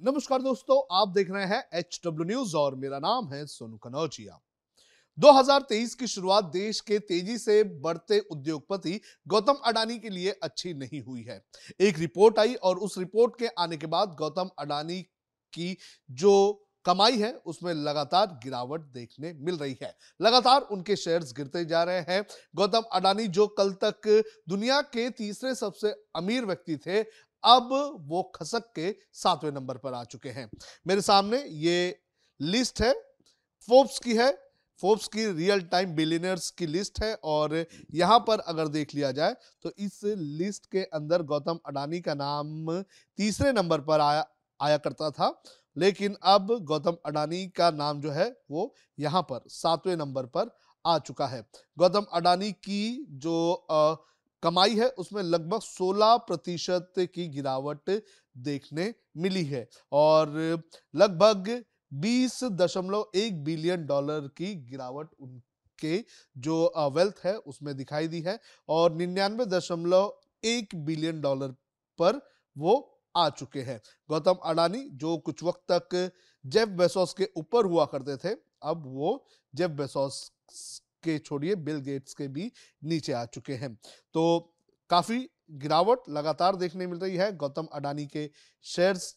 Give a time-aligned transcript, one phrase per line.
[0.00, 4.38] नमस्कार दोस्तों, आप देख रहे हैं एच डब्ल्यू न्यूज़ और मेरा नाम है सोनू कनौजिया।
[5.18, 11.00] 2023 की शुरुआत देश के तेज़ी से बढ़ते उद्योगपति गौतम अडानी के लिए अच्छी नहीं
[11.02, 11.40] हुई है।
[11.80, 15.00] एक रिपोर्ट आई और उस रिपोर्ट के आने के बाद गौतम अडानी
[15.52, 15.76] की
[16.10, 21.82] जो कमाई है, उसमें लगातार गिरावट देखने मिल रही है। लगातार उनके शेयर्स गिरते जा
[21.84, 22.24] रहे हैं।
[22.56, 24.08] गौतम अडानी, जो कल तक
[24.48, 27.02] दुनिया के तीसरे सबसे अमीर व्यक्ति थे,
[27.44, 27.68] अब
[28.02, 30.48] वो खसक के सातवें नंबर पर आ चुके हैं।
[30.86, 31.98] मेरे सामने ये
[32.40, 32.92] लिस्ट है
[33.68, 34.32] फोर्ब्स की है।
[34.82, 37.54] फोर्ब्स की रियल टाइम बिलियनर्स की लिस्ट है और
[37.94, 42.82] यहाँ पर अगर देख लिया जाए तो इस लिस्ट के अंदर गौतम अडानी का नाम
[43.18, 44.26] तीसरे नंबर पर आया
[44.60, 45.28] आया करता था।
[45.76, 50.98] लेकिन अब गौतम अडानी का नाम जो है वो यहाँ पर सातवें नंबर पर आ
[50.98, 51.44] चुका है।
[51.78, 53.94] गौतम अडानी की जो आ,
[54.42, 57.90] कमाई है उसमें लगभग 16 प्रतिशत की गिरावट
[58.36, 60.28] देखने मिली है और
[60.94, 61.48] लगभग
[61.94, 66.04] बीस दशमलव एक बिलियन डॉलर की गिरावट उनके
[66.36, 68.38] जो वेल्थ है उसमें दिखाई दी है
[68.68, 70.12] और निन्यानवे दशमलव
[70.44, 71.54] एक बिलियन डॉलर
[71.98, 72.20] पर
[72.58, 76.10] वो आ चुके हैं। गौतम अडानी जो कुछ वक्त तक
[76.44, 80.30] जेफ बेसोस के ऊपर हुआ करते थे, अब वो जेफ बेसोस
[81.04, 82.50] के छोड़िए, बिल गेट्स के भी
[82.82, 83.74] नीचे आ चुके हैं।
[84.14, 84.54] तो
[84.90, 85.18] काफ़ी
[85.52, 88.30] गिरावट लगातार देखने मिल रही है गौतम अडानी के
[88.64, 89.10] शेयर्स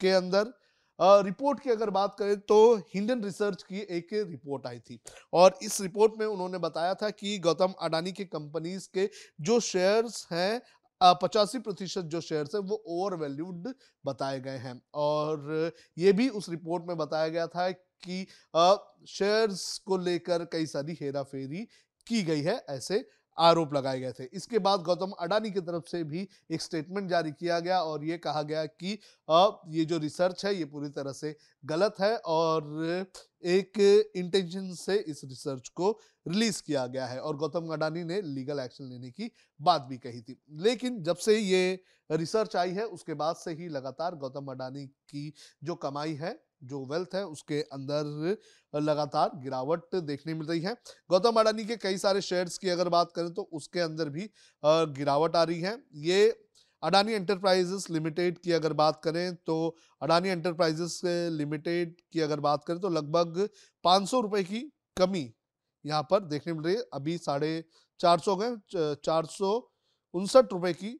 [0.00, 0.52] के अंदर।
[0.98, 2.56] रिपोर्ट की अगर बात करें तो
[2.88, 4.98] हिंडन रिसर्च की एक रिपोर्ट आई थी
[5.32, 9.08] और इस रिपोर्ट में उन्होंने बताया था कि गौतम अडानी के कंपनीज़ के
[9.40, 10.60] जो शेयर्स हैं
[11.00, 13.72] पचासी प्रतिशत जो शेयर्स है, वो ओवर वैल्यूड
[14.04, 18.26] बताए गए हैं। और ये भी उस रिपोर्ट में बताया गया था कि
[19.08, 21.66] शेयर्स को लेकर कई सारी हेरा फेरी
[22.06, 23.04] की गई है, ऐसे
[23.38, 27.32] आरोप लगाए गए थे। इसके बाद गौतम अडानी की तरफ़ से भी एक स्टेटमेंट जारी
[27.32, 28.98] किया गया और ये कहा गया कि
[29.70, 31.34] ये जो रिसर्च है, ये पूरी तरह से
[31.64, 33.06] गलत है और
[33.46, 33.78] एक
[34.16, 35.90] इंटेंशन से इस रिसर्च को
[36.26, 39.30] रिलीज़ किया गया है और गौतम अडानी ने लीगल एक्शन लेने की
[39.60, 43.68] बात भी कही थी। लेकिन जब से ये रिसर्च आई है, उसके बाद से ही
[43.68, 45.32] लगातार गौतम अडानी की
[45.64, 50.74] जो कमाई है जो वेल्थ है, उसके अंदर लगातार गिरावट देखने मिल रही है।
[51.10, 54.28] गौतम अडानी के कई सारे शेयर्स की अगर बात करें तो उसके अंदर भी
[54.62, 56.28] गिरावट आ रही है। ये
[56.82, 59.54] अडानी एंटरप्राइजेस लिमिटेड की अगर बात करें तो
[60.02, 61.00] अडानी एंटरप्राइजेस
[61.32, 63.48] लिमिटेड की अगर बात करें तो लगभग
[63.84, 64.60] पाँच सौ रुपए की
[64.96, 65.30] कमी
[65.84, 67.64] यहाँ पर देखने मिल रही है। अभी साढ़े
[68.00, 69.52] चार सौ गए चार सौ
[70.14, 70.98] उनसठ रुपये की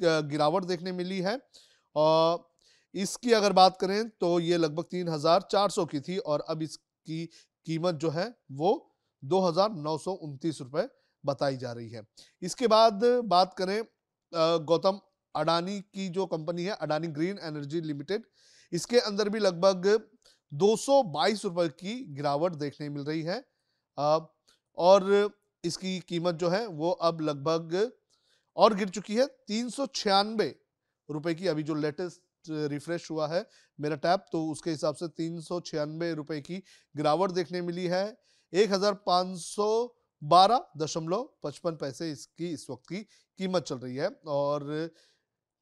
[0.00, 1.38] गिरावट देखने मिली है।
[1.96, 2.50] और
[2.94, 6.62] इसकी अगर बात करें तो ये लगभग तीन हज़ार चार सौ की थी और अब
[6.62, 7.24] इसकी
[7.66, 8.72] कीमत जो है वो
[9.22, 10.88] दो हज़ार नौ सौ उनतीस रुपए
[11.24, 12.02] बताई जा रही है।
[12.42, 13.82] इसके बाद बात करें
[14.32, 15.00] गौतम
[15.34, 18.24] अडानी की जो कंपनी है, अडानी ग्रीन एनर्जी लिमिटेड,
[18.72, 19.86] इसके अंदर भी लगभग
[20.52, 23.44] दो सौ बाईस रुपए की गिरावट देखने मिल रही है।
[24.78, 25.30] और
[25.64, 27.90] इसकी कीमत जो है वो अब लगभग
[28.56, 30.54] और गिर चुकी है तीन सौ छियानबे
[31.08, 33.44] रुपए की। अभी जो लेटेस्ट रिफ्रेश हुआ है।
[33.78, 36.62] मेरा टैब तो उसके हिसाब से तीन सौ छियानवे रुपए की
[36.94, 38.04] गिरावट देखने मिली है।
[38.52, 39.68] एक हज़ार पाँच सौ
[40.22, 43.00] बारह दशमलव पचपन पैसे इसकी, इस वक्त की
[43.38, 44.90] कीमत चल रही है और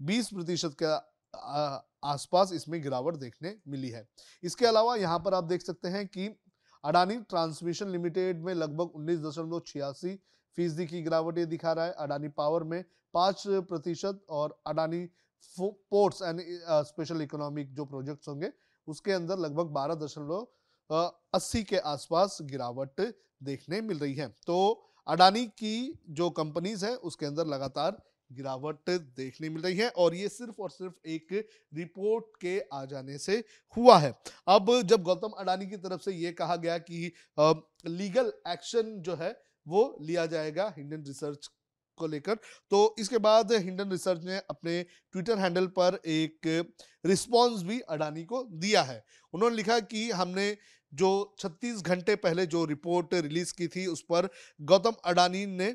[0.00, 0.96] बीस प्रतिशत के
[2.04, 4.06] आसपास इसमें गिरावट देखने मिली है।
[4.42, 6.28] इसके अलावा यहाँ पर आप देख सकते हैं कि
[6.84, 10.14] अडानी ट्रांसमिशन लिमिटेड में लगभग उन्नीस दशमलव छियासी
[10.58, 12.82] फ़ीसदी की गिरावट ये दिखा रहा है। अडानी पावर में
[13.14, 15.04] पाँच प्रतिशत और Adani
[15.56, 16.40] ports and
[16.86, 18.50] special economic जो प्रोजेक्ट्स होंगे,
[18.88, 20.46] उसके अंदर लगभग बारह दशमलव
[21.34, 23.00] अस्सी के आसपास गिरावट
[23.42, 29.48] देखने मिल रही है। तो अडानी की जो कंपनीज़ है, उसके अंदर लगातार गिरावट देखने
[29.48, 31.32] मिल रही है और ये सिर्फ़ और सिर्फ़ एक
[31.74, 33.42] रिपोर्ट के आ जाने से
[33.76, 34.12] हुआ है।
[34.48, 37.12] अब जब गौतम अडानी की तरफ़ से ये कहा गया कि
[37.86, 39.30] लीगल एक्शन जो है,
[39.66, 41.50] वो लिया जाएगा इंडियन रिसर्च
[41.98, 42.34] को लेकर।
[42.70, 46.48] तो इसके बाद हिंडन रिसर्च ने अपने ट्विटर हैंडल पर एक
[47.06, 49.02] रिस्पांस भी अडानी को दिया है।
[49.34, 50.56] उन्होंने लिखा कि हमने
[50.92, 51.10] जो
[51.40, 54.28] 36 घंटे पहले जो रिपोर्ट रिलीज़ की थी, उस पर
[54.60, 55.68] गौतम अडानी ने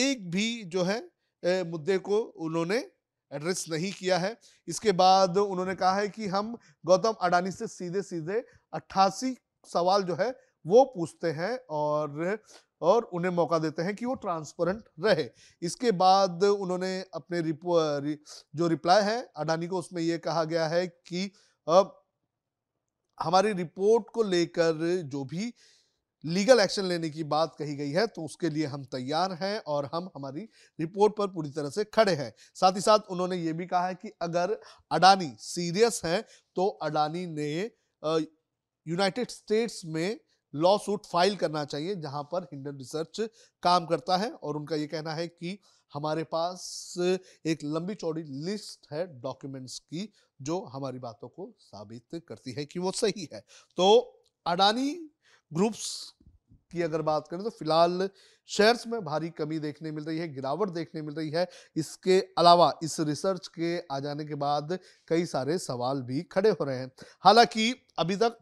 [0.00, 2.76] एक भी जो है मुद्दे को उन्होंने
[3.30, 4.36] एड्रेस नहीं किया है।
[4.68, 6.56] इसके बाद उन्होंने कहा है कि हम
[6.86, 8.44] गौतम अडानी से सीधे सीधे
[8.74, 9.36] अट्ठासी
[9.68, 10.30] सवाल जो है
[10.66, 12.38] वो पूछते हैं और
[12.82, 15.28] और उन्हें मौका देते हैं कि वो ट्रांसपेरेंट रहे।
[15.62, 17.78] इसके बाद उन्होंने अपने रिपो
[18.54, 21.30] जो रिप्लाई है, अडानी को उसमें ये कहा गया है कि,
[21.66, 22.02] अब
[23.18, 25.52] हमारी रिपोर्ट को लेकर जो भी
[26.24, 29.88] लीगल एक्शन लेने की बात कही गई है तो उसके लिए हम तैयार हैं और
[29.94, 30.48] हम हमारी
[30.78, 33.94] रिपोर्ट पर पूरी तरह से खड़े हैं। साथ ही साथ उन्होंने ये भी कहा है
[33.94, 34.56] कि अगर
[34.90, 36.20] अडानी सीरियस है
[36.56, 37.50] तो अडानी ने
[38.86, 40.18] यूनाइटेड स्टेट्स में
[40.56, 43.20] लॉ सूट फ़ाइल करना चाहिए, जहाँ पर हिंडन रिसर्च
[43.62, 45.58] काम करता है और उनका ये कहना है कि
[45.92, 46.94] हमारे पास
[47.46, 50.08] एक लंबी चौड़ी लिस्ट है डॉक्यूमेंट्स की,
[50.42, 53.44] जो हमारी बातों को साबित करती है कि वो सही है।
[53.78, 54.90] तो अडानी
[55.52, 56.14] ग्रुप्स
[56.72, 58.08] की अगर बात करें तो फ़िलहाल
[58.50, 62.72] शेयर्स में भारी कमी देखने मिल रही है, गिरावट देखने मिल रही है। इसके अलावा
[62.82, 66.90] इस रिसर्च के आ जाने के बाद कई सारे सवाल भी खड़े हो रहे हैं।
[67.24, 68.38] हालाँकि अभी तक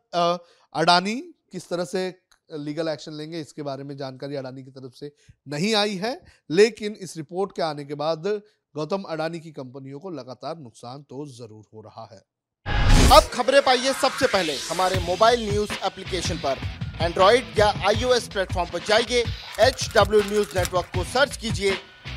[0.75, 1.23] अडानी
[1.55, 2.03] किस तरह से
[2.51, 5.13] लीगल एक्शन लेंगे, इसके बारे में जानकारी अडानी की तरफ़ से
[5.49, 6.21] नहीं आई है,
[6.51, 8.27] लेकिन इस रिपोर्ट के आने के बाद
[8.75, 12.21] गौतम अडानी की कंपनियों को लगातार नुकसान तो ज़रूर हो रहा है।
[13.13, 16.59] अब खबरें पाइए सबसे पहले, हमारे मोबाइल न्यूज़ एप्लीकेशन पर।
[17.01, 19.25] एंड्रॉइड या आईओएस प्लेटफॉर्म पर जाइए
[19.61, 21.73] एच डब्ल्यू न्यूज़ नेटवर्क को सर्च कीजिए,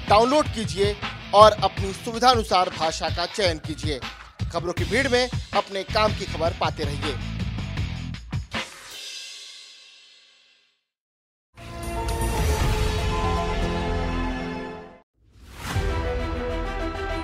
[0.09, 0.95] डाउनलोड कीजिए
[1.35, 3.99] और अपनी सुविधानुसार भाषा का चयन कीजिए।
[4.51, 7.36] खबरों की भीड़ में अपने काम की खबर पाते रहिए।